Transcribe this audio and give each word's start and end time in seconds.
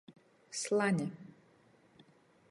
Slane. 0.61 1.07